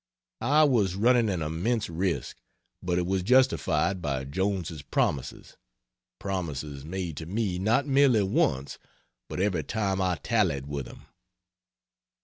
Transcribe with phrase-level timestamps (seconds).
[0.41, 2.41] I was running an immense risk,
[2.81, 5.57] but it was justified by Jones's promises
[6.17, 8.79] promises made to me not merely once
[9.29, 11.03] but every time I tallied with him.